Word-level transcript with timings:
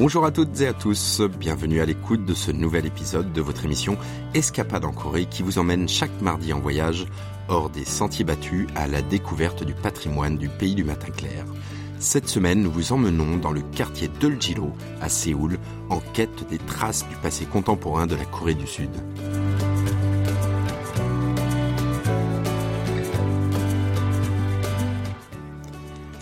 Bonjour 0.00 0.24
à 0.24 0.30
toutes 0.30 0.60
et 0.60 0.68
à 0.68 0.72
tous, 0.72 1.22
bienvenue 1.40 1.80
à 1.80 1.84
l'écoute 1.84 2.24
de 2.24 2.32
ce 2.32 2.52
nouvel 2.52 2.86
épisode 2.86 3.32
de 3.32 3.40
votre 3.40 3.64
émission 3.64 3.98
Escapade 4.32 4.84
en 4.84 4.92
Corée 4.92 5.26
qui 5.26 5.42
vous 5.42 5.58
emmène 5.58 5.88
chaque 5.88 6.20
mardi 6.20 6.52
en 6.52 6.60
voyage 6.60 7.06
hors 7.48 7.68
des 7.68 7.84
sentiers 7.84 8.24
battus 8.24 8.68
à 8.76 8.86
la 8.86 9.02
découverte 9.02 9.64
du 9.64 9.74
patrimoine 9.74 10.38
du 10.38 10.48
pays 10.48 10.76
du 10.76 10.84
matin 10.84 11.10
clair. 11.10 11.44
Cette 11.98 12.28
semaine, 12.28 12.62
nous 12.62 12.70
vous 12.70 12.92
emmenons 12.92 13.38
dans 13.38 13.50
le 13.50 13.60
quartier 13.60 14.06
d'Eoljilo 14.06 14.72
à 15.00 15.08
Séoul 15.08 15.58
en 15.90 15.98
quête 15.98 16.48
des 16.48 16.58
traces 16.58 17.04
du 17.08 17.16
passé 17.16 17.44
contemporain 17.46 18.06
de 18.06 18.14
la 18.14 18.24
Corée 18.24 18.54
du 18.54 18.68
Sud. 18.68 18.90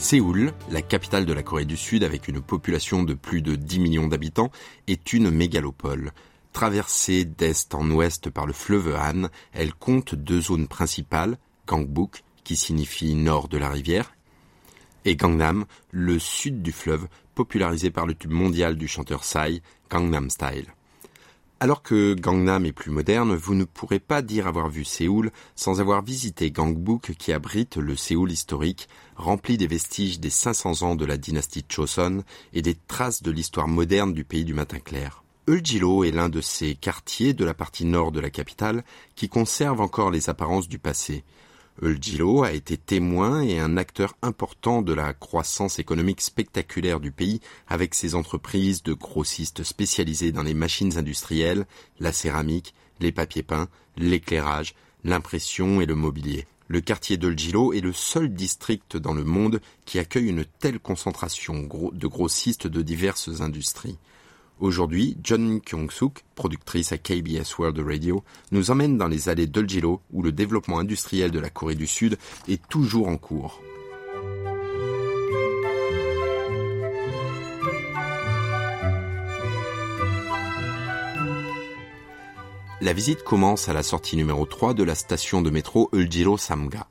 Séoul, 0.07 0.53
la 0.71 0.83
capitale 0.83 1.27
de 1.27 1.33
la 1.33 1.43
Corée 1.43 1.65
du 1.65 1.77
Sud 1.77 2.05
avec 2.05 2.29
une 2.29 2.41
population 2.41 3.03
de 3.03 3.13
plus 3.13 3.43
de 3.43 3.57
10 3.57 3.81
millions 3.81 4.07
d'habitants, 4.07 4.53
est 4.87 5.13
une 5.13 5.33
mégalopole. 5.33 6.13
Traversée 6.53 7.25
d'est 7.25 7.75
en 7.75 7.91
ouest 7.91 8.31
par 8.31 8.47
le 8.47 8.53
fleuve 8.53 8.95
Han, 8.95 9.27
elle 9.53 9.75
compte 9.75 10.15
deux 10.15 10.43
zones 10.43 10.69
principales, 10.69 11.39
Gangbuk, 11.67 12.23
qui 12.45 12.55
signifie 12.55 13.17
nord 13.17 13.49
de 13.49 13.59
la 13.59 13.69
rivière, 13.69 14.15
et 15.05 15.17
Gangnam, 15.17 15.65
le 15.91 16.21
sud 16.21 16.63
du 16.63 16.71
fleuve, 16.71 17.09
popularisé 17.35 17.91
par 17.91 18.07
le 18.07 18.15
tube 18.15 18.31
mondial 18.31 18.77
du 18.77 18.87
chanteur 18.87 19.23
Psy, 19.23 19.61
Gangnam 19.91 20.31
Style. 20.31 20.76
Alors 21.59 21.83
que 21.83 22.13
Gangnam 22.13 22.67
est 22.67 22.73
plus 22.73 22.91
moderne, 22.91 23.35
vous 23.35 23.55
ne 23.55 23.65
pourrez 23.65 23.99
pas 23.99 24.21
dire 24.21 24.47
avoir 24.47 24.69
vu 24.69 24.85
Séoul 24.85 25.31
sans 25.55 25.81
avoir 25.81 26.03
visité 26.03 26.51
Gangbuk 26.51 27.15
qui 27.15 27.33
abrite 27.33 27.79
le 27.79 27.97
Séoul 27.97 28.31
historique, 28.31 28.91
rempli 29.17 29.57
des 29.57 29.67
vestiges 29.67 30.21
des 30.21 30.29
500 30.29 30.83
ans 30.83 30.97
de 30.97 31.07
la 31.07 31.17
dynastie 31.17 31.65
Choson 31.67 32.25
et 32.53 32.61
des 32.61 32.77
traces 32.89 33.23
de 33.23 33.31
l'histoire 33.31 33.69
moderne 33.69 34.13
du 34.13 34.23
pays 34.23 34.45
du 34.45 34.53
matin 34.53 34.81
clair. 34.81 35.23
Eulgilo 35.49 36.05
est 36.05 36.11
l'un 36.11 36.29
de 36.29 36.43
ces 36.43 36.75
quartiers 36.75 37.33
de 37.33 37.45
la 37.45 37.55
partie 37.55 37.87
nord 37.87 38.13
de 38.13 38.21
la 38.21 38.31
capitale 38.31 38.85
qui 39.15 39.31
conserve 39.31 39.81
encore 39.81 40.11
les 40.11 40.29
apparences 40.29 40.69
du 40.69 40.79
passé. 40.79 41.25
Eulgilo 41.83 42.43
a 42.43 42.53
été 42.53 42.79
témoin 42.79 43.43
et 43.43 43.59
un 43.59 43.77
acteur 43.77 44.17
important 44.23 44.81
de 44.81 44.95
la 44.95 45.13
croissance 45.13 45.79
économique 45.79 46.23
spectaculaire 46.23 47.01
du 47.01 47.13
pays 47.13 47.41
avec 47.69 47.95
ses 47.95 48.15
entreprises 48.15 48.83
de 48.83 48.95
grossistes 48.95 49.63
spécialisées 49.63 50.33
dans 50.33 50.43
les 50.43 50.55
machines 50.55 50.97
industrielles, 50.97 51.67
la 52.01 52.13
céramique, 52.13 52.75
les 53.01 53.13
papiers 53.13 53.43
peints, 53.43 53.69
l'éclairage, 53.99 54.75
l'impression 55.05 55.81
et 55.83 55.87
le 55.87 55.95
mobilier. 55.95 56.47
Le 56.69 56.81
quartier 56.81 57.17
d'Eulgilo 57.19 57.73
est 57.73 57.81
le 57.81 57.93
seul 57.93 58.33
district 58.33 58.97
dans 58.97 59.15
le 59.15 59.25
monde 59.25 59.61
qui 59.85 59.99
accueille 59.99 60.29
une 60.29 60.47
telle 60.59 60.81
concentration 60.81 61.69
de 61.93 62.07
grossistes 62.07 62.67
de 62.67 62.83
diverses 62.83 63.41
industries. 63.41 63.99
Aujourd'hui, 64.59 65.19
John 65.23 65.61
Kyung-suk, 65.61 66.25
productrice 66.35 66.91
à 66.91 66.97
KBS 66.97 67.59
World 67.59 67.79
Radio, 67.79 68.25
nous 68.53 68.71
emmène 68.71 68.97
dans 68.97 69.07
les 69.07 69.29
allées 69.29 69.47
d'Eulgilo 69.47 70.01
où 70.13 70.23
le 70.23 70.33
développement 70.33 70.79
industriel 70.79 71.31
de 71.31 71.39
la 71.39 71.51
Corée 71.51 71.75
du 71.75 71.87
Sud 71.87 72.17
est 72.49 72.67
toujours 72.67 73.09
en 73.09 73.19
cours. 73.19 73.61
La 82.81 82.95
visite 82.95 83.25
commence 83.25 83.69
à 83.69 83.75
la 83.75 83.83
sortie 83.83 84.17
numéro 84.17 84.47
3 84.47 84.73
de 84.73 84.85
la 84.85 84.95
station 84.95 85.43
de 85.43 85.51
métro 85.51 85.91
Eulgilo 85.93 86.39
Samga. 86.39 86.87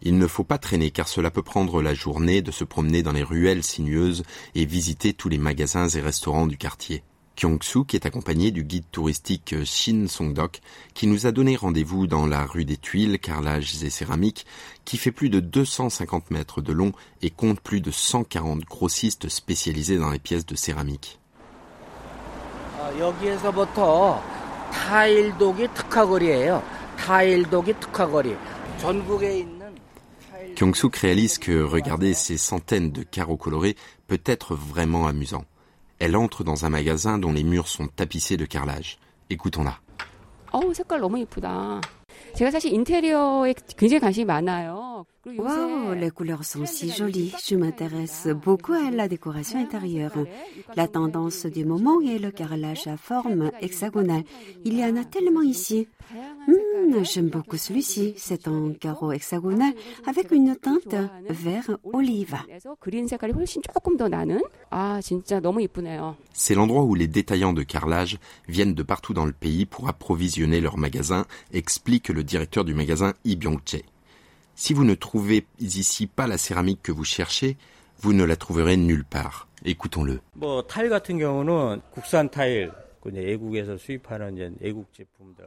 Il 0.00 0.16
ne 0.16 0.26
faut 0.26 0.44
pas 0.44 0.56
traîner 0.56 0.90
car 0.90 1.06
cela 1.06 1.30
peut 1.30 1.42
prendre 1.42 1.82
la 1.82 1.92
journée 1.92 2.40
de 2.40 2.50
se 2.50 2.64
promener 2.64 3.02
dans 3.02 3.12
les 3.12 3.22
ruelles 3.22 3.62
sinueuses 3.62 4.22
et 4.54 4.64
visiter 4.64 5.12
tous 5.12 5.28
les 5.28 5.36
magasins 5.36 5.88
et 5.88 6.00
restaurants 6.00 6.46
du 6.46 6.56
quartier. 6.56 7.02
Kyung-suk 7.40 7.94
est 7.94 8.04
accompagné 8.04 8.50
du 8.50 8.64
guide 8.64 8.84
touristique 8.92 9.54
Shin 9.64 10.08
Song-dok 10.08 10.60
qui 10.92 11.06
nous 11.06 11.26
a 11.26 11.32
donné 11.32 11.56
rendez-vous 11.56 12.06
dans 12.06 12.26
la 12.26 12.44
rue 12.44 12.66
des 12.66 12.76
Tuiles, 12.76 13.18
carrelages 13.18 13.82
et 13.82 13.88
céramiques 13.88 14.44
qui 14.84 14.98
fait 14.98 15.10
plus 15.10 15.30
de 15.30 15.40
250 15.40 16.30
mètres 16.32 16.60
de 16.60 16.74
long 16.74 16.92
et 17.22 17.30
compte 17.30 17.58
plus 17.58 17.80
de 17.80 17.90
140 17.90 18.60
grossistes 18.66 19.30
spécialisés 19.30 19.96
dans 19.96 20.10
les 20.10 20.18
pièces 20.18 20.44
de 20.44 20.54
céramique. 20.54 21.18
Kyung-suk 30.56 30.94
réalise 30.94 31.38
que 31.38 31.62
regarder 31.62 32.12
ces 32.12 32.36
centaines 32.36 32.92
de 32.92 33.02
carreaux 33.02 33.38
colorés 33.38 33.76
peut 34.08 34.20
être 34.26 34.54
vraiment 34.54 35.06
amusant. 35.06 35.46
Elle 36.00 36.16
entre 36.16 36.44
dans 36.44 36.64
un 36.64 36.70
magasin 36.70 37.18
dont 37.18 37.30
les 37.30 37.44
murs 37.44 37.68
sont 37.68 37.86
tapissés 37.86 38.38
de 38.38 38.46
carrelage. 38.46 38.98
Écoutons-la. 39.28 39.78
Wow, 45.26 45.92
les 45.92 46.10
couleurs 46.10 46.44
sont 46.44 46.64
si 46.64 46.90
jolies. 46.90 47.34
Je 47.46 47.54
m'intéresse 47.54 48.26
beaucoup 48.42 48.72
à 48.72 48.90
la 48.90 49.06
décoration 49.06 49.58
intérieure. 49.60 50.14
La 50.76 50.88
tendance 50.88 51.44
du 51.44 51.66
moment 51.66 52.00
est 52.00 52.18
le 52.18 52.30
carrelage 52.30 52.86
à 52.86 52.96
forme 52.96 53.50
hexagonale. 53.60 54.24
Il 54.64 54.78
y 54.78 54.84
en 54.84 54.96
a 54.96 55.04
tellement 55.04 55.42
ici. 55.42 55.88
Hmm, 56.48 57.04
j'aime 57.04 57.28
beaucoup 57.28 57.58
celui-ci. 57.58 58.14
C'est 58.16 58.48
un 58.48 58.72
carreau 58.72 59.12
hexagonal 59.12 59.74
avec 60.06 60.30
une 60.30 60.56
teinte 60.56 60.96
vert 61.28 61.76
olive. 61.92 62.36
C'est 66.32 66.54
l'endroit 66.54 66.84
où 66.84 66.94
les 66.94 67.08
détaillants 67.08 67.52
de 67.52 67.62
carrelage 67.62 68.18
viennent 68.48 68.74
de 68.74 68.82
partout 68.82 69.12
dans 69.12 69.26
le 69.26 69.32
pays 69.32 69.66
pour 69.66 69.86
approvisionner 69.86 70.62
leurs 70.62 70.78
magasins, 70.78 71.26
explique 71.52 72.08
le 72.08 72.24
directeur 72.24 72.64
du 72.64 72.72
magasin 72.72 73.12
Lee 73.26 73.36
Byung-chae. 73.36 73.84
Si 74.60 74.74
vous 74.74 74.84
ne 74.84 74.94
trouvez 74.94 75.46
ici 75.58 76.06
pas 76.06 76.26
la 76.26 76.36
céramique 76.36 76.82
que 76.82 76.92
vous 76.92 77.02
cherchez, 77.02 77.56
vous 78.00 78.12
ne 78.12 78.24
la 78.24 78.36
trouverez 78.36 78.76
nulle 78.76 79.06
part. 79.06 79.48
Écoutons-le. 79.64 80.20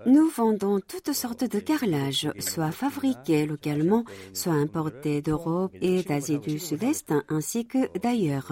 Nous 0.07 0.29
vendons 0.29 0.79
toutes 0.79 1.13
sortes 1.13 1.43
de 1.43 1.59
carrelages, 1.59 2.31
soit 2.39 2.71
fabriqués 2.71 3.45
localement, 3.45 4.03
soit 4.33 4.53
importés 4.53 5.21
d'Europe 5.21 5.75
et 5.79 6.01
d'Asie 6.01 6.39
du 6.39 6.57
Sud-Est, 6.57 7.13
ainsi 7.29 7.67
que 7.67 7.95
d'ailleurs. 7.99 8.51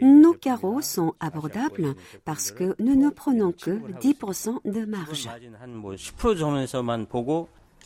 Nos 0.00 0.34
carreaux 0.34 0.82
sont 0.82 1.14
abordables 1.18 1.96
parce 2.24 2.52
que 2.52 2.76
nous 2.78 2.94
ne 2.94 3.10
prenons 3.10 3.50
que 3.50 3.80
10% 3.98 4.70
de 4.70 4.84
marge. 4.84 5.28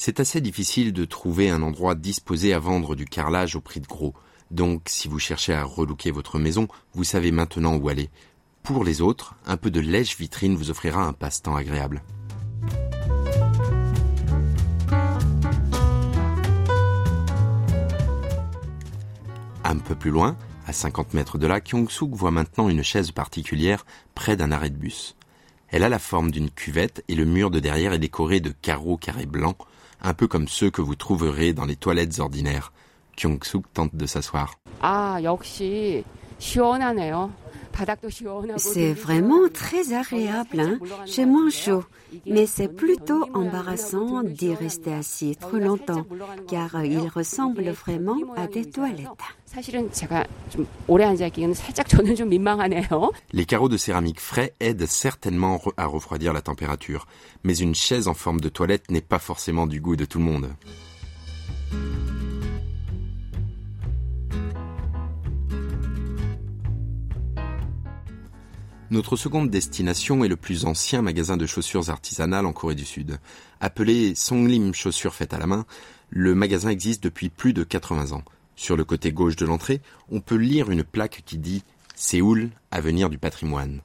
C'est 0.02 0.18
assez 0.18 0.40
difficile 0.40 0.94
de 0.94 1.04
trouver 1.04 1.50
un 1.50 1.60
endroit 1.60 1.94
disposé 1.94 2.54
à 2.54 2.58
vendre 2.58 2.96
du 2.96 3.04
carrelage 3.04 3.54
au 3.54 3.60
prix 3.60 3.80
de 3.80 3.86
gros. 3.86 4.14
Donc, 4.50 4.84
si 4.86 5.08
vous 5.08 5.18
cherchez 5.18 5.52
à 5.52 5.62
relooker 5.62 6.10
votre 6.10 6.38
maison, 6.38 6.68
vous 6.94 7.04
savez 7.04 7.32
maintenant 7.32 7.76
où 7.76 7.86
aller. 7.90 8.08
Pour 8.62 8.82
les 8.82 9.02
autres, 9.02 9.34
un 9.44 9.58
peu 9.58 9.70
de 9.70 9.78
lèche 9.78 10.16
vitrine 10.16 10.56
vous 10.56 10.70
offrira 10.70 11.04
un 11.04 11.12
passe-temps 11.12 11.54
agréable. 11.54 12.02
Un 19.64 19.76
peu 19.76 19.94
plus 19.94 20.10
loin, 20.10 20.34
à 20.66 20.72
50 20.72 21.12
mètres 21.12 21.36
de 21.36 21.46
là, 21.46 21.60
Kyung-suk 21.60 22.14
voit 22.14 22.30
maintenant 22.30 22.70
une 22.70 22.82
chaise 22.82 23.12
particulière 23.12 23.84
près 24.14 24.38
d'un 24.38 24.50
arrêt 24.50 24.70
de 24.70 24.78
bus. 24.78 25.14
Elle 25.68 25.84
a 25.84 25.90
la 25.90 25.98
forme 25.98 26.30
d'une 26.30 26.50
cuvette 26.50 27.04
et 27.08 27.14
le 27.14 27.26
mur 27.26 27.50
de 27.50 27.60
derrière 27.60 27.92
est 27.92 27.98
décoré 27.98 28.40
de 28.40 28.54
carreaux 28.62 28.96
carrés 28.96 29.26
blancs 29.26 29.58
un 30.02 30.14
peu 30.14 30.26
comme 30.26 30.48
ceux 30.48 30.70
que 30.70 30.82
vous 30.82 30.94
trouverez 30.94 31.52
dans 31.52 31.64
les 31.64 31.76
toilettes 31.76 32.18
ordinaires. 32.18 32.72
Kyung-suk 33.16 33.64
tente 33.74 33.94
de 33.94 34.06
s'asseoir. 34.06 34.54
C'est 38.56 38.92
vraiment 38.92 39.48
très 39.52 39.92
agréable. 39.92 40.60
Hein? 40.60 40.78
J'ai 41.06 41.26
moins 41.26 41.50
chaud, 41.50 41.84
mais 42.26 42.46
c'est 42.46 42.68
plutôt 42.68 43.24
embarrassant 43.34 44.22
d'y 44.22 44.54
rester 44.54 44.92
assis 44.92 45.36
trop 45.36 45.58
longtemps, 45.58 46.06
car 46.48 46.84
il 46.84 47.08
ressemble 47.08 47.70
vraiment 47.70 48.18
à 48.36 48.46
des 48.46 48.68
toilettes. 48.68 49.08
Les 53.32 53.46
carreaux 53.46 53.68
de 53.68 53.76
céramique 53.76 54.20
frais 54.20 54.54
aident 54.60 54.86
certainement 54.86 55.60
à 55.76 55.86
refroidir 55.86 56.32
la 56.32 56.42
température, 56.42 57.06
mais 57.42 57.56
une 57.56 57.74
chaise 57.74 58.06
en 58.08 58.14
forme 58.14 58.40
de 58.40 58.48
toilette 58.48 58.90
n'est 58.90 59.00
pas 59.00 59.18
forcément 59.18 59.66
du 59.66 59.80
goût 59.80 59.96
de 59.96 60.04
tout 60.04 60.18
le 60.18 60.24
monde. 60.24 60.50
Notre 68.90 69.14
seconde 69.14 69.50
destination 69.50 70.24
est 70.24 70.28
le 70.28 70.34
plus 70.34 70.64
ancien 70.64 71.00
magasin 71.00 71.36
de 71.36 71.46
chaussures 71.46 71.90
artisanales 71.90 72.44
en 72.44 72.52
Corée 72.52 72.74
du 72.74 72.84
Sud. 72.84 73.20
Appelé 73.60 74.16
Songlim 74.16 74.74
Chaussures 74.74 75.14
faites 75.14 75.32
à 75.32 75.38
la 75.38 75.46
main, 75.46 75.64
le 76.08 76.34
magasin 76.34 76.70
existe 76.70 77.04
depuis 77.04 77.28
plus 77.28 77.52
de 77.52 77.62
80 77.62 78.10
ans. 78.10 78.24
Sur 78.56 78.76
le 78.76 78.84
côté 78.84 79.12
gauche 79.12 79.36
de 79.36 79.46
l'entrée, 79.46 79.80
on 80.10 80.20
peut 80.20 80.34
lire 80.34 80.72
une 80.72 80.82
plaque 80.82 81.22
qui 81.24 81.38
dit 81.38 81.62
Séoul, 81.94 82.50
avenir 82.72 83.10
du 83.10 83.18
patrimoine. 83.18 83.80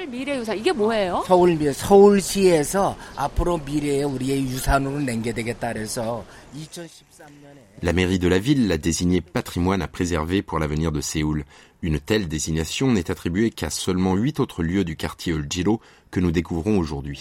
서울 0.00 0.06
미래유산 0.06 0.56
이게 0.58 0.72
뭐예요? 0.72 1.22
서울 1.26 1.54
미 1.54 1.70
서울시에서 1.72 2.96
앞으로 3.14 3.58
미래의 3.58 4.04
우리의 4.04 4.42
유산으로 4.44 5.00
남겨되겠다 5.00 5.72
그래서 5.74 6.24
2013년에 6.56 7.66
La 7.82 7.92
mairie 7.92 8.18
de 8.18 8.28
la 8.28 8.38
ville 8.38 8.68
l'a 8.68 8.78
désigné 8.78 9.20
patrimoine 9.20 9.82
à 9.82 9.88
préserver 9.88 10.40
pour 10.40 10.58
l'avenir 10.58 10.92
de 10.92 11.02
Séoul. 11.02 11.44
Une 11.82 12.00
telle 12.00 12.26
désignation 12.26 12.90
n'est 12.90 13.10
attribuée 13.10 13.50
qu'à 13.50 13.68
seulement 13.68 14.14
huit 14.14 14.40
autres 14.40 14.62
lieux 14.62 14.82
du 14.84 14.96
quartier 14.96 15.34
Eulgilo 15.34 15.80
que 16.10 16.20
nous 16.20 16.30
découvrons 16.30 16.78
aujourd'hui. 16.78 17.20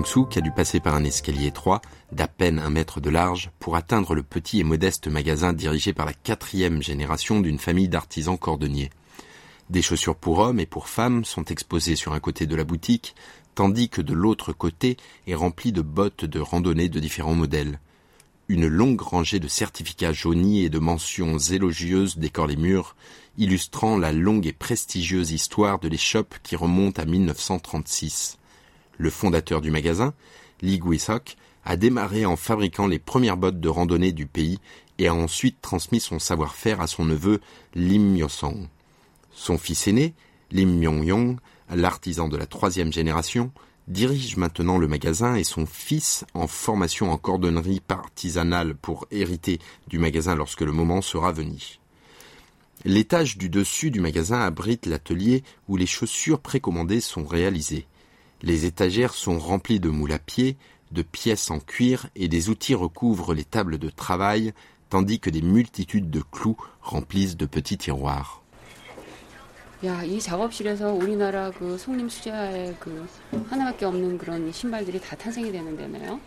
A 0.00 0.40
dû 0.40 0.50
passer 0.50 0.80
par 0.80 0.94
un 0.94 1.04
escalier 1.04 1.48
étroit, 1.48 1.82
d'à 2.10 2.26
peine 2.26 2.58
un 2.58 2.70
mètre 2.70 3.02
de 3.02 3.10
large, 3.10 3.50
pour 3.58 3.76
atteindre 3.76 4.14
le 4.14 4.22
petit 4.22 4.58
et 4.58 4.64
modeste 4.64 5.08
magasin 5.08 5.52
dirigé 5.52 5.92
par 5.92 6.06
la 6.06 6.14
quatrième 6.14 6.82
génération 6.82 7.40
d'une 7.40 7.58
famille 7.58 7.88
d'artisans 7.88 8.38
cordonniers. 8.38 8.88
Des 9.68 9.82
chaussures 9.82 10.16
pour 10.16 10.38
hommes 10.38 10.58
et 10.58 10.64
pour 10.64 10.88
femmes 10.88 11.26
sont 11.26 11.44
exposées 11.44 11.96
sur 11.96 12.14
un 12.14 12.18
côté 12.18 12.46
de 12.46 12.56
la 12.56 12.64
boutique, 12.64 13.14
tandis 13.54 13.90
que 13.90 14.00
de 14.00 14.14
l'autre 14.14 14.54
côté 14.54 14.96
est 15.26 15.34
rempli 15.34 15.70
de 15.70 15.82
bottes 15.82 16.24
de 16.24 16.40
randonnée 16.40 16.88
de 16.88 16.98
différents 16.98 17.34
modèles. 17.34 17.78
Une 18.48 18.68
longue 18.68 19.02
rangée 19.02 19.38
de 19.38 19.48
certificats 19.48 20.14
jaunis 20.14 20.64
et 20.64 20.70
de 20.70 20.78
mentions 20.78 21.36
élogieuses 21.38 22.16
décore 22.16 22.46
les 22.46 22.56
murs, 22.56 22.96
illustrant 23.36 23.98
la 23.98 24.12
longue 24.12 24.46
et 24.46 24.54
prestigieuse 24.54 25.30
histoire 25.30 25.78
de 25.78 25.88
l'échoppe 25.88 26.36
qui 26.42 26.56
remonte 26.56 26.98
à 26.98 27.04
1936. 27.04 28.39
Le 29.00 29.08
fondateur 29.08 29.62
du 29.62 29.70
magasin, 29.70 30.12
Lee 30.60 30.78
Guisok, 30.78 31.36
a 31.64 31.78
démarré 31.78 32.26
en 32.26 32.36
fabriquant 32.36 32.86
les 32.86 32.98
premières 32.98 33.38
bottes 33.38 33.58
de 33.58 33.68
randonnée 33.70 34.12
du 34.12 34.26
pays 34.26 34.58
et 34.98 35.08
a 35.08 35.14
ensuite 35.14 35.56
transmis 35.62 36.00
son 36.00 36.18
savoir-faire 36.18 36.82
à 36.82 36.86
son 36.86 37.06
neveu 37.06 37.40
Lim 37.74 38.12
Myosong. 38.12 38.68
Son 39.32 39.56
fils 39.56 39.88
aîné, 39.88 40.12
Lim 40.50 40.78
Myong-yong, 40.78 41.38
l'artisan 41.74 42.28
de 42.28 42.36
la 42.36 42.44
troisième 42.44 42.92
génération, 42.92 43.52
dirige 43.88 44.36
maintenant 44.36 44.76
le 44.76 44.86
magasin 44.86 45.34
et 45.34 45.44
son 45.44 45.64
fils, 45.64 46.26
en 46.34 46.46
formation 46.46 47.10
en 47.10 47.16
cordonnerie 47.16 47.80
artisanale 47.88 48.74
pour 48.74 49.06
hériter 49.10 49.60
du 49.88 49.98
magasin 49.98 50.34
lorsque 50.34 50.60
le 50.60 50.72
moment 50.72 51.00
sera 51.00 51.32
venu. 51.32 51.78
L'étage 52.84 53.38
du 53.38 53.48
dessus 53.48 53.90
du 53.90 54.00
magasin 54.00 54.40
abrite 54.40 54.84
l'atelier 54.84 55.42
où 55.68 55.78
les 55.78 55.86
chaussures 55.86 56.40
précommandées 56.40 57.00
sont 57.00 57.24
réalisées. 57.24 57.86
Les 58.41 58.65
étagères 58.65 59.13
sont 59.13 59.39
remplies 59.39 59.79
de 59.79 59.89
moules 59.89 60.11
à 60.11 60.19
pied, 60.19 60.57
de 60.91 61.01
pièces 61.01 61.49
en 61.51 61.59
cuir 61.59 62.07
et 62.15 62.27
des 62.27 62.49
outils 62.49 62.75
recouvrent 62.75 63.33
les 63.33 63.43
tables 63.43 63.77
de 63.77 63.89
travail, 63.89 64.53
tandis 64.89 65.19
que 65.19 65.29
des 65.29 65.41
multitudes 65.41 66.09
de 66.09 66.21
clous 66.31 66.57
remplissent 66.81 67.37
de 67.37 67.45
petits 67.45 67.77
tiroirs. 67.77 68.41
야, 69.83 70.03
이 70.03 70.19
작업실에서 70.19 70.93
우리나라 70.93 71.51
그 71.51 71.77
송림 71.77 72.09
수제화의 72.09 72.77
그 72.79 73.05
하나밖에 73.49 73.85
없는 73.85 74.17
그런 74.17 74.51
신발들이 74.51 74.99
다 75.01 75.15
탄생이 75.15 75.51
되는 75.51 75.75
데네요. 75.75 76.19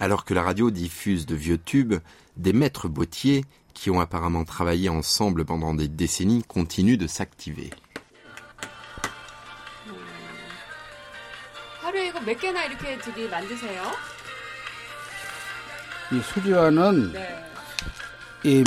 Alors 0.00 0.24
que 0.24 0.34
la 0.34 0.42
radio 0.42 0.70
diffuse 0.70 1.24
de 1.24 1.36
vieux 1.36 1.56
tubes, 1.56 2.00
des 2.36 2.52
maîtres 2.52 2.88
bottiers, 2.88 3.44
qui 3.74 3.90
ont 3.90 4.00
apparemment 4.00 4.44
travaillé 4.44 4.88
ensemble 4.88 5.44
pendant 5.44 5.72
des 5.72 5.88
décennies, 5.88 6.42
continuent 6.42 6.98
de 6.98 7.06
s'activer. 7.06 7.70
몇 12.28 12.38
개나 12.38 12.64
이렇게 12.64 12.98
저기 13.00 13.28
만드세요? 13.28 13.82
이 16.12 16.20
수지화는 16.20 17.12
네. 17.12 17.44
이 18.44 18.64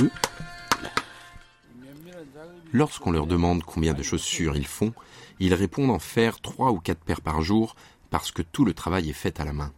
Lorsqu'on 2.73 3.11
leur 3.11 3.27
demande 3.27 3.63
combien 3.63 3.93
de 3.93 4.03
chaussures 4.03 4.57
ils 4.57 4.67
font, 4.67 4.93
ils 5.39 5.53
répondent 5.53 5.91
en 5.91 5.99
faire 5.99 6.41
trois 6.41 6.71
ou 6.71 6.79
quatre 6.79 6.99
paires 6.99 7.21
par 7.21 7.41
jour 7.41 7.75
parce 8.09 8.31
que 8.31 8.41
tout 8.41 8.65
le 8.65 8.73
travail 8.73 9.09
est 9.09 9.13
fait 9.13 9.39
à 9.39 9.45
la 9.45 9.53
main. 9.53 9.71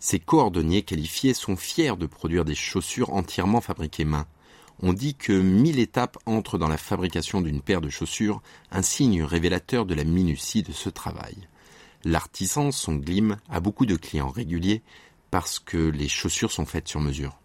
Ces 0.00 0.18
cordonniers 0.18 0.82
qualifiés 0.82 1.34
sont 1.34 1.56
fiers 1.56 1.96
de 1.96 2.06
produire 2.06 2.44
des 2.44 2.54
chaussures 2.54 3.12
entièrement 3.12 3.60
fabriquées 3.60 4.04
main. 4.04 4.26
On 4.80 4.92
dit 4.92 5.14
que 5.14 5.32
mille 5.32 5.78
étapes 5.78 6.18
entrent 6.26 6.58
dans 6.58 6.68
la 6.68 6.76
fabrication 6.76 7.40
d'une 7.40 7.62
paire 7.62 7.80
de 7.80 7.90
chaussures, 7.90 8.40
un 8.70 8.82
signe 8.82 9.22
révélateur 9.22 9.86
de 9.86 9.94
la 9.94 10.04
minutie 10.04 10.62
de 10.62 10.72
ce 10.72 10.88
travail. 10.88 11.48
L'artisan 12.05 12.71
Son 12.71 12.95
Glim 12.95 13.37
a 13.49 13.59
beaucoup 13.59 13.85
de 13.85 13.95
clients 13.95 14.29
réguliers 14.29 14.81
parce 15.31 15.59
que 15.59 15.77
les 15.77 16.09
chaussures 16.09 16.51
sont 16.51 16.65
faites 16.65 16.87
sur 16.87 16.99
mesure. 16.99 17.39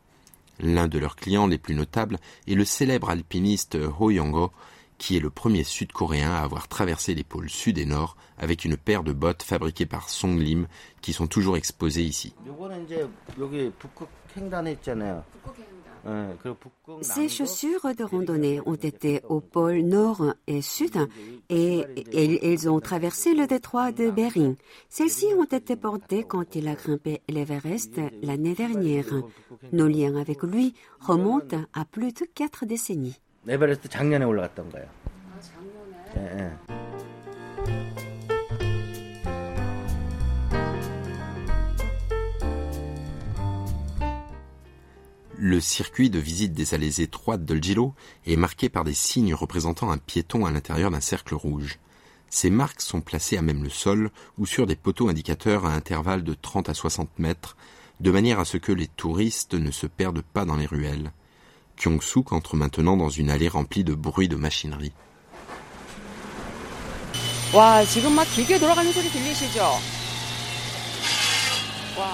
L'un 0.60 0.88
de 0.88 0.99
leurs 0.99 1.14
clients 1.14 1.46
les 1.46 1.58
plus 1.58 1.75
notables 1.75 2.19
est 2.49 2.55
le 2.55 2.64
célèbre 2.64 3.10
alpiniste 3.10 3.78
Ho 4.00 4.10
Young-go, 4.10 4.50
qui 4.99 5.16
est 5.16 5.20
le 5.20 5.31
premier 5.31 5.62
sud-coréen 5.62 6.32
à 6.32 6.43
avoir 6.43 6.66
traversé 6.66 7.14
les 7.14 7.22
pôles 7.22 7.49
sud 7.49 7.78
et 7.78 7.87
nord 7.87 8.16
avec 8.37 8.64
une 8.64 8.76
paire 8.76 9.05
de 9.05 9.12
bottes 9.12 9.44
fabriquées 9.44 9.87
par 9.87 10.10
Song 10.10 10.38
Lim 10.38 10.66
qui 11.00 11.12
sont 11.12 11.28
toujours 11.28 11.56
exposées 11.56 12.02
ici. 12.02 12.34
Ces 17.02 17.28
chaussures 17.28 17.94
de 17.96 18.05
randonnée 18.05 18.60
ont 18.66 18.75
été 18.75 19.20
au 19.28 19.40
pôle 19.40 19.81
nord 19.81 20.34
et 20.46 20.62
sud 20.62 20.96
et, 21.49 21.84
elles 22.14 22.69
ont 22.69 22.81
traversé 22.81 23.34
le 23.34 23.46
détroit 23.46 23.93
de 23.93 24.10
Bering. 24.10 24.56
Celles-ci 24.88 25.26
ont 25.37 25.44
été 25.44 25.76
portées 25.76 26.25
quand 26.25 26.55
il 26.55 26.69
a 26.69 26.75
grimpé 26.75 27.20
l'Everest 27.28 28.00
l'année 28.22 28.55
dernière. 28.55 29.06
Nos 29.72 29.87
liens 29.87 30.16
avec 30.16 30.43
lui 30.43 30.75
remontent 31.00 31.62
à 31.75 31.84
plus 31.84 32.12
de 32.12 32.26
quatre 32.34 32.66
décennies. 32.66 33.20
Le 45.40 45.61
circuit 45.61 46.11
de 46.11 46.19
visite 46.19 46.52
des 46.52 46.75
allées 46.75 47.00
étroites 47.00 47.44
d'Olgilo 47.44 47.94
est 48.26 48.35
marqué 48.35 48.69
par 48.69 48.82
des 48.82 48.93
signes 48.93 49.35
représentant 49.35 49.93
un 49.93 49.96
piéton 49.96 50.44
à 50.44 50.50
l'intérieur 50.50 50.90
d'un 50.90 51.00
cercle 51.00 51.37
rouge. 51.37 51.79
Ces 52.29 52.51
marques 52.51 52.81
sont 52.81 53.01
placées 53.01 53.36
à 53.36 53.43
même 53.43 53.63
le 53.63 53.70
sol 53.70 54.10
ou 54.36 54.46
sur 54.46 54.67
des 54.67 54.74
poteaux 54.74 55.08
indicateurs 55.08 55.65
à 55.65 55.74
intervalles 55.74 56.24
de 56.24 56.34
30 56.34 56.69
à 56.70 56.74
60 56.74 57.20
mètres, 57.20 57.56
de 58.01 58.10
manière 58.10 58.41
à 58.41 58.44
ce 58.44 58.56
que 58.56 58.72
les 58.72 58.89
touristes 58.89 59.55
ne 59.55 59.70
se 59.70 59.86
perdent 59.86 60.22
pas 60.22 60.44
dans 60.44 60.56
les 60.56 60.67
ruelles. 60.67 61.13
Kyung-suk 61.77 62.32
entre 62.32 62.56
maintenant 62.56 62.96
dans 62.96 63.08
une 63.08 63.31
allée 63.31 63.46
remplie 63.46 63.84
de 63.84 63.94
bruit 63.94 64.29
de 64.29 64.34
machinerie. 64.34 64.93
와, 71.96 72.10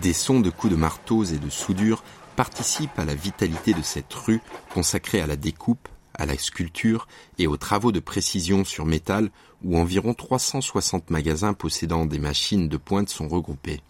Des 0.00 0.12
sons 0.12 0.40
de 0.40 0.50
coups 0.50 0.72
de 0.72 0.78
marteaux 0.78 1.24
et 1.24 1.38
de 1.38 1.50
soudure 1.50 2.02
participent 2.36 2.98
à 2.98 3.04
la 3.04 3.14
vitalité 3.14 3.74
de 3.74 3.82
cette 3.82 4.12
rue 4.12 4.40
consacrée 4.72 5.20
à 5.20 5.26
la 5.26 5.36
découpe, 5.36 5.88
à 6.14 6.26
la 6.26 6.36
sculpture 6.36 7.06
et 7.38 7.46
aux 7.46 7.56
travaux 7.56 7.92
de 7.92 8.00
précision 8.00 8.64
sur 8.64 8.86
métal 8.86 9.30
où 9.64 9.76
environ 9.78 10.14
360 10.14 11.10
magasins 11.10 11.54
possédant 11.54 12.06
des 12.06 12.18
machines 12.18 12.68
de 12.68 12.76
pointe 12.76 13.08
sont 13.08 13.28
regroupés. 13.28 13.80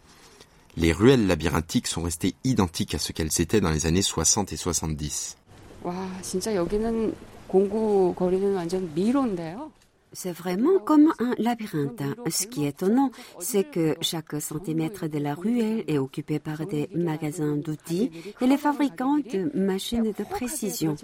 Les 0.76 0.92
ruelles 0.92 1.26
labyrinthiques 1.26 1.87
sont 1.87 2.02
restées 2.02 2.35
identiques 2.44 2.94
à 2.94 2.99
ce 2.99 3.12
qu'elles 3.12 3.40
étaient 3.40 3.61
dans 3.61 3.71
les 3.71 3.87
années 3.87 4.02
60 4.02 4.52
et 4.52 4.56
70. 4.56 5.37
와, 5.85 5.94
진짜 6.23 6.54
여기는 6.54 7.12
공구 7.49 8.14
거리는 8.14 8.54
완전 8.54 8.94
미로인데요. 8.94 9.71
C'est 10.13 10.31
vraiment 10.31 10.79
comme 10.79 11.13
un 11.19 11.33
labyrinthe. 11.37 12.01
Ce 12.29 12.47
qui 12.47 12.65
est 12.65 12.69
étonnant, 12.69 13.11
c'est 13.39 13.63
que 13.63 13.95
chaque 14.01 14.41
centimètre 14.41 15.07
de 15.07 15.19
la 15.19 15.35
ruelle 15.35 15.83
est 15.87 15.97
occupé 15.97 16.39
par 16.39 16.65
des 16.65 16.89
magasins 16.95 17.55
d'outils 17.55 18.11
et 18.41 18.47
les 18.47 18.57
fabricants 18.57 19.17
de 19.17 19.51
machines 19.57 20.13
de 20.17 20.23
précision. 20.23 20.95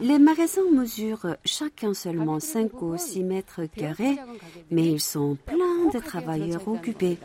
Les 0.00 0.18
magasins 0.18 0.70
mesurent 0.72 1.36
chacun 1.44 1.94
seulement 1.94 2.40
5 2.40 2.80
ou 2.82 2.96
6 2.96 3.24
mètres 3.24 3.64
carrés, 3.64 4.18
mais 4.70 4.86
ils 4.86 5.00
sont 5.00 5.36
pleins 5.44 5.90
de 5.92 5.98
travailleurs 5.98 6.66
occupés. 6.68 7.18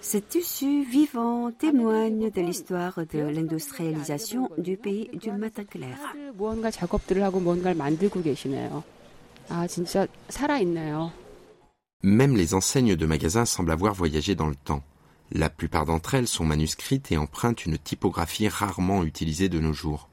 Ce 0.00 0.18
tissu 0.18 0.84
vivant 0.84 1.50
témoigne 1.50 2.30
de 2.30 2.40
l'histoire 2.40 2.94
de 3.12 3.18
l'industrialisation 3.18 4.48
du 4.56 4.76
pays 4.76 5.10
du 5.12 5.32
matin 5.32 5.64
clair. 5.64 5.98
아, 9.49 9.67
진짜 9.67 10.07
살아있네요. 10.29 11.11
Même 12.03 12.35
les 12.35 12.53
enseignes 12.55 12.95
de 12.95 13.05
magasins 13.05 13.45
semblent 13.45 13.71
avoir 13.71 13.93
voyagé 13.93 14.33
dans 14.33 14.47
le 14.47 14.55
temps. 14.55 14.81
La 15.31 15.49
plupart 15.49 15.85
d'entre 15.85 16.15
elles 16.15 16.27
sont 16.27 16.45
manuscrites 16.45 17.11
et 17.11 17.17
empruntent 17.17 17.65
une 17.65 17.77
typographie 17.77 18.47
rarement 18.47 19.03
utilisée 19.03 19.49
de 19.49 19.59
nos 19.59 19.73
jours. 19.73 20.09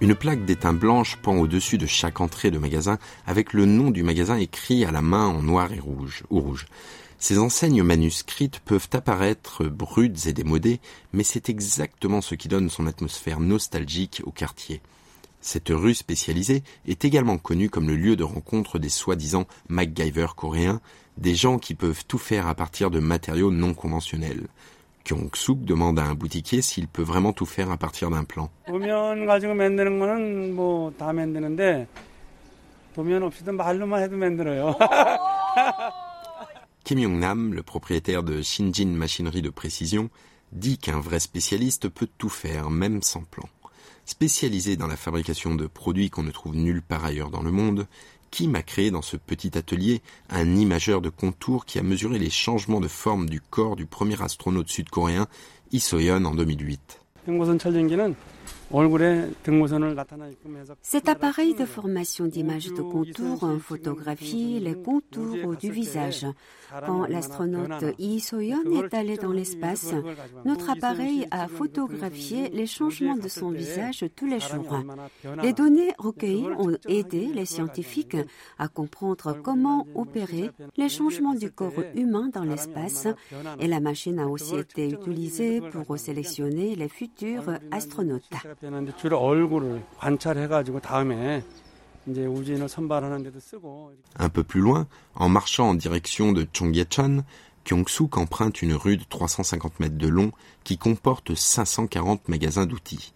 Une 0.00 0.16
plaque 0.16 0.44
d'étain 0.44 0.72
blanche 0.72 1.16
pend 1.22 1.36
au-dessus 1.36 1.78
de 1.78 1.86
chaque 1.86 2.20
entrée 2.20 2.50
de 2.50 2.58
magasin 2.58 2.98
avec 3.24 3.52
le 3.52 3.66
nom 3.66 3.92
du 3.92 4.02
magasin 4.02 4.36
écrit 4.36 4.84
à 4.84 4.90
la 4.90 5.00
main 5.00 5.26
en 5.26 5.42
noir 5.42 5.72
et 5.72 5.78
rouge 5.78 6.24
ou 6.28 6.40
rouge. 6.40 6.66
Ces 7.19 7.39
enseignes 7.39 7.81
manuscrites 7.81 8.59
peuvent 8.59 8.89
apparaître 8.93 9.65
brutes 9.65 10.27
et 10.27 10.33
démodées, 10.33 10.79
mais 11.13 11.23
c'est 11.23 11.49
exactement 11.49 12.21
ce 12.21 12.35
qui 12.35 12.47
donne 12.47 12.69
son 12.69 12.85
atmosphère 12.85 13.39
nostalgique 13.39 14.21
au 14.25 14.31
quartier. 14.31 14.81
Cette 15.41 15.69
rue 15.69 15.95
spécialisée 15.95 16.63
est 16.87 17.05
également 17.05 17.37
connue 17.37 17.69
comme 17.69 17.87
le 17.87 17.95
lieu 17.95 18.15
de 18.15 18.23
rencontre 18.23 18.79
des 18.79 18.89
soi-disant 18.89 19.45
MacGyver 19.69 20.27
coréens, 20.35 20.81
des 21.17 21.35
gens 21.35 21.57
qui 21.57 21.73
peuvent 21.73 22.05
tout 22.07 22.17
faire 22.17 22.47
à 22.47 22.53
partir 22.53 22.91
de 22.91 22.99
matériaux 22.99 23.51
non 23.51 23.73
conventionnels. 23.73 24.47
Kyung-suk 25.03 25.63
demande 25.63 25.99
à 25.99 26.03
un 26.03 26.13
boutiquier 26.13 26.61
s'il 26.61 26.87
peut 26.87 27.01
vraiment 27.01 27.33
tout 27.33 27.45
faire 27.45 27.71
à 27.71 27.77
partir 27.77 28.09
d'un 28.09 28.25
plan. 28.25 28.51
Kim 36.87 36.99
Yong-nam, 36.99 37.53
le 37.53 37.63
propriétaire 37.63 38.23
de 38.23 38.41
Shinjin 38.41 38.87
Machinerie 38.87 39.41
de 39.41 39.49
Précision, 39.49 40.09
dit 40.53 40.77
qu'un 40.77 41.01
vrai 41.01 41.19
spécialiste 41.19 41.89
peut 41.89 42.07
tout 42.17 42.29
faire, 42.29 42.69
même 42.69 43.03
sans 43.03 43.23
plan. 43.23 43.49
Spécialisé 44.05 44.77
dans 44.77 44.87
la 44.87 44.95
fabrication 44.95 45.53
de 45.53 45.67
produits 45.67 46.09
qu'on 46.09 46.23
ne 46.23 46.31
trouve 46.31 46.55
nulle 46.55 46.81
part 46.81 47.03
ailleurs 47.03 47.29
dans 47.29 47.43
le 47.43 47.51
monde, 47.51 47.87
Kim 48.31 48.55
a 48.55 48.61
créé 48.61 48.89
dans 48.89 49.01
ce 49.01 49.17
petit 49.17 49.57
atelier 49.57 50.01
un 50.29 50.55
imageur 50.55 51.01
de 51.01 51.09
contour 51.09 51.65
qui 51.65 51.77
a 51.77 51.83
mesuré 51.83 52.19
les 52.19 52.29
changements 52.29 52.79
de 52.79 52.87
forme 52.87 53.29
du 53.29 53.41
corps 53.41 53.75
du 53.75 53.85
premier 53.85 54.21
astronaute 54.21 54.69
sud-coréen, 54.69 55.27
Lee 55.73 55.81
Soyeon, 55.81 56.23
en 56.23 56.35
2008. 56.35 57.01
Cet 60.81 61.07
appareil 61.07 61.53
de 61.55 61.63
formation 61.63 62.25
d'images 62.25 62.73
de 62.73 62.81
contour 62.81 63.47
photographie 63.61 64.59
les 64.59 64.75
contours 64.75 65.55
du 65.55 65.71
visage. 65.71 66.25
Quand 66.85 67.05
l'astronaute 67.05 67.97
Lee 67.97 68.19
Soyeon 68.19 68.59
est 68.83 68.93
allé 68.93 69.15
dans 69.15 69.31
l'espace, 69.31 69.93
notre 70.43 70.69
appareil 70.69 71.25
a 71.31 71.47
photographié 71.47 72.49
les 72.49 72.65
changements 72.65 73.15
de 73.15 73.29
son 73.29 73.51
visage 73.51 74.03
tous 74.17 74.25
les 74.27 74.41
jours. 74.41 74.83
Les 75.41 75.53
données 75.53 75.93
recueillies 75.97 76.49
ont 76.59 76.75
aidé 76.89 77.29
les 77.33 77.45
scientifiques 77.45 78.17
à 78.59 78.67
comprendre 78.67 79.37
comment 79.41 79.87
opérer 79.95 80.49
les 80.75 80.89
changements 80.89 81.35
du 81.35 81.51
corps 81.51 81.83
humain 81.95 82.29
dans 82.33 82.43
l'espace 82.43 83.07
et 83.61 83.67
la 83.67 83.79
machine 83.79 84.19
a 84.19 84.27
aussi 84.27 84.57
été 84.57 84.89
utilisée 84.89 85.61
pour 85.61 85.97
sélectionner 85.97 86.75
les 86.75 86.89
futurs 86.89 87.49
astronautes. 87.71 88.23
Un 94.17 94.29
peu 94.29 94.43
plus 94.43 94.61
loin, 94.61 94.87
en 95.13 95.29
marchant 95.29 95.69
en 95.69 95.73
direction 95.75 96.31
de 96.31 96.47
Chongyechon, 96.51 97.23
Kyung-suk 97.65 98.17
emprunte 98.17 98.63
une 98.63 98.73
rue 98.73 98.97
de 98.97 99.03
350 99.03 99.79
mètres 99.79 99.97
de 99.97 100.07
long 100.07 100.31
qui 100.63 100.79
comporte 100.79 101.35
540 101.35 102.29
magasins 102.29 102.65
d'outils. 102.65 103.13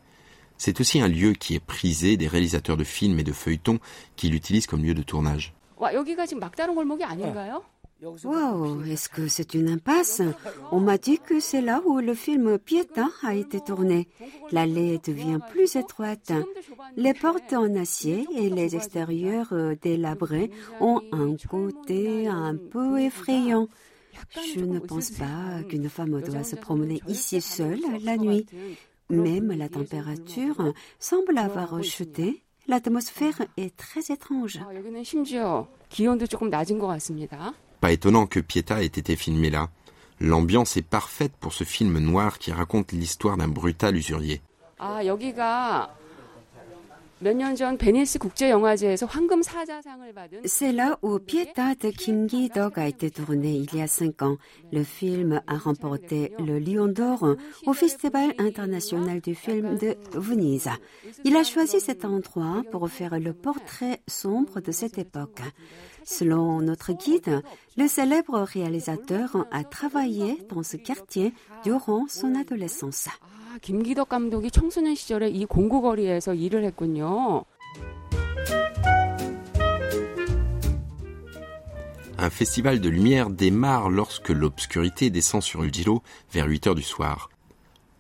C'est 0.58 0.80
aussi 0.80 1.02
un 1.02 1.08
lieu 1.08 1.34
qui 1.34 1.56
est 1.56 1.60
prisé 1.60 2.18
des 2.18 2.28
réalisateurs 2.28 2.78
de 2.78 2.84
films 2.84 3.18
et 3.18 3.24
de 3.24 3.32
feuilletons 3.32 3.80
qui 4.16 4.30
l'utilisent 4.30 4.68
comme 4.68 4.84
lieu 4.84 4.94
de 4.94 5.02
tournage. 5.02 5.56
Wow, 8.04 8.84
est-ce 8.84 9.10
que 9.10 9.28
c'est 9.28 9.54
une 9.54 9.70
impasse? 9.70 10.24
On 10.72 10.80
m'a 10.80 10.98
dit 10.98 11.20
que 11.20 11.40
c'est 11.40 11.62
là 11.62 11.82
où 11.86 12.00
le 12.00 12.16
film 12.16 12.58
Pieta 12.58 13.08
a 13.22 13.36
été 13.36 13.62
tourné. 13.62 14.08
L'allée 14.52 15.00
devient 15.06 15.40
plus 15.52 15.76
étroite. 15.76 16.32
Les 16.98 17.14
portes 17.14 17.54
en 17.54 17.76
acier 17.76 18.26
et 18.36 18.50
les 18.50 18.76
extérieurs 18.76 19.54
délabrés 19.82 20.50
ont 20.80 21.02
un 21.12 21.36
côté 21.48 22.28
un 22.28 22.56
peu 22.56 23.00
effrayant. 23.00 23.68
Je 24.56 24.62
ne 24.62 24.80
pense 24.80 25.12
pas 25.12 25.62
qu'une 25.70 25.90
femme 25.90 26.22
doit 26.22 26.44
se 26.44 26.56
promener 26.56 27.02
ici 27.08 27.40
seule 27.40 27.82
la 28.04 28.18
nuit. 28.18 28.48
Même 29.12 29.52
la 29.52 29.70
température 29.70 30.74
semble 31.00 31.38
avoir 31.38 31.84
chuté. 31.84 32.42
L'atmosphère 32.68 33.42
est 33.58 33.76
très 33.76 34.12
étrange. 34.12 34.60
Pas 37.82 37.92
étonnant 37.92 38.28
que 38.28 38.40
Pieta 38.40 38.84
ait 38.84 38.86
été 38.86 39.16
filmé 39.16 39.50
là. 39.50 39.70
L'ambiance 40.20 40.78
est 40.78 40.84
parfaite 40.84 41.34
pour 41.40 41.52
ce 41.52 41.64
film 41.64 41.98
noir 41.98 42.38
qui 42.38 42.52
raconte 42.52 42.92
l'histoire 42.92 43.38
d'un 43.38 43.48
brutal 43.48 43.98
usurier. 43.98 44.42
C'est 50.46 50.72
là 50.72 50.98
où 51.04 51.20
Pieta 51.20 51.76
de 51.76 51.90
Kim 51.92 52.28
Gi-dok 52.28 52.78
a 52.80 52.88
été 52.88 53.12
tourné 53.12 53.54
il 53.58 53.76
y 53.76 53.82
a 53.82 53.88
cinq 53.88 54.24
ans. 54.24 54.38
Le 54.72 54.84
film 54.84 55.40
a 55.46 55.58
remporté 55.58 56.34
le 56.40 56.58
Lion 56.58 56.88
d'Or 56.88 57.36
au 57.68 57.74
Festival 57.74 58.34
international 58.40 59.22
du 59.22 59.36
film 59.36 59.78
de 59.78 59.96
Venise. 60.14 60.70
Il 61.24 61.36
a 61.36 61.44
choisi 61.44 61.80
cet 61.80 62.06
endroit 62.06 62.64
pour 62.72 62.90
faire 62.90 63.20
le 63.20 63.34
portrait 63.34 64.02
sombre 64.08 64.60
de 64.60 64.72
cette 64.72 64.98
époque. 64.98 65.42
Selon 66.04 66.62
notre 66.62 66.94
guide, 66.94 67.44
le 67.78 67.88
célèbre 67.88 68.40
réalisateur 68.40 69.46
a 69.52 69.64
travaillé 69.64 70.44
dans 70.50 70.64
ce 70.64 70.78
quartier 70.78 71.34
durant 71.64 72.08
son 72.08 72.34
adolescence. 72.34 73.10
Un 82.18 82.30
festival 82.30 82.80
de 82.80 82.90
lumière 82.90 83.30
démarre 83.30 83.90
lorsque 83.90 84.30
l'obscurité 84.30 85.10
descend 85.10 85.42
sur 85.42 85.64
Uljilo 85.64 86.04
vers 86.32 86.48
8 86.48 86.68
heures 86.68 86.76
du 86.76 86.84
soir. 86.84 87.30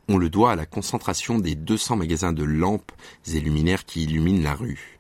On 0.08 0.18
le 0.18 0.30
doit 0.30 0.52
à 0.52 0.56
la 0.56 0.66
concentration 0.66 1.40
des 1.40 1.56
200 1.56 1.96
magasins 1.96 2.34
de 2.34 2.44
lampes 2.44 2.92
et 3.34 3.40
luminaires 3.40 3.86
qui 3.86 4.04
illuminent 4.04 4.44
la 4.44 4.54
rue. 4.54 5.00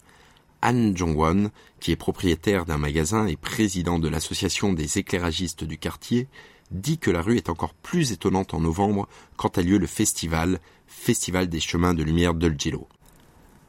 Han 0.63 0.96
Jong-won, 0.96 1.51
qui 1.79 1.91
est 1.91 1.96
propriétaire 1.96 2.65
d'un 2.65 2.77
magasin 2.77 3.27
et 3.27 3.36
président 3.36 4.00
de 4.00 4.10
l'association 4.10 4.74
des 4.74 4.98
éclairagistes 4.98 5.63
du 5.63 5.77
quartier, 5.77 6.27
dit 6.71 6.97
que 6.97 7.11
la 7.11 7.21
rue 7.21 7.37
est 7.37 7.49
encore 7.49 7.73
plus 7.73 8.11
étonnante 8.11 8.53
en 8.53 8.59
novembre 8.59 9.07
quand 9.37 9.57
a 9.57 9.61
lieu 9.61 9.77
le 9.77 9.87
festival, 9.87 10.59
Festival 10.87 11.47
des 11.47 11.59
chemins 11.59 11.93
de 11.93 12.03
lumière 12.03 12.33
d'Eljilo. 12.33 12.87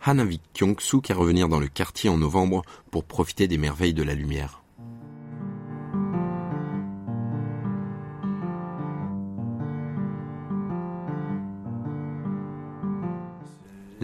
Han 0.05 0.19
invite 0.19 0.43
Kyung-suk 0.55 1.11
à 1.11 1.15
revenir 1.15 1.49
dans 1.49 1.61
le 1.61 1.69
quartier 1.69 2.11
en 2.11 2.19
novembre 2.19 2.63
pour 2.91 3.05
profiter 3.05 3.47
des 3.47 3.59
merveilles 3.59 3.95
de 3.95 4.03
la 4.03 4.15
lumière. 4.15 4.62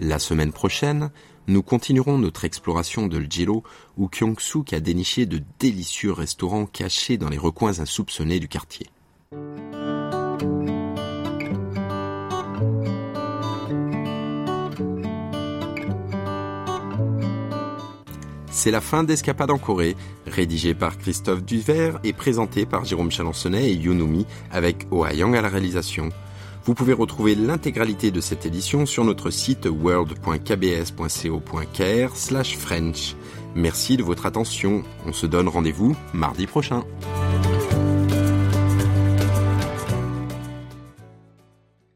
La 0.01 0.17
semaine 0.17 0.53
prochaine, 0.53 1.11
nous 1.47 1.61
continuerons 1.61 2.17
notre 2.17 2.45
exploration 2.45 3.07
de 3.07 3.17
l'Jilo 3.17 3.63
où 3.97 4.07
Kyung-suk 4.07 4.71
a 4.71 4.79
déniché 4.79 5.25
de 5.25 5.41
délicieux 5.59 6.13
restaurants 6.13 6.65
cachés 6.65 7.17
dans 7.17 7.27
les 7.27 7.37
recoins 7.37 7.81
insoupçonnés 7.81 8.39
du 8.39 8.47
quartier. 8.47 8.87
C'est 18.49 18.71
la 18.71 18.79
fin 18.79 19.03
d'Escapade 19.03 19.51
en 19.51 19.57
Corée, 19.57 19.97
rédigée 20.25 20.73
par 20.73 20.97
Christophe 20.97 21.43
Duvert 21.43 21.99
et 22.05 22.13
présentée 22.13 22.65
par 22.65 22.85
Jérôme 22.85 23.11
Chalençonnet 23.11 23.69
et 23.69 23.73
Yunumi 23.73 24.25
avec 24.49 24.87
Oh 24.91 25.03
à 25.03 25.13
la 25.13 25.49
réalisation. 25.49 26.09
Vous 26.69 26.75
pouvez 26.75 26.93
retrouver 26.93 27.33
l'intégralité 27.33 28.11
de 28.11 28.21
cette 28.21 28.45
édition 28.45 28.85
sur 28.85 29.03
notre 29.03 29.31
site 29.31 29.65
world.kbs.co.kr 29.65 32.15
slash 32.15 32.57
French. 32.57 33.15
Merci 33.55 33.97
de 33.97 34.03
votre 34.03 34.27
attention. 34.27 34.83
On 35.07 35.11
se 35.11 35.25
donne 35.25 35.47
rendez-vous 35.47 35.97
mardi 36.13 36.45
prochain. 36.45 36.83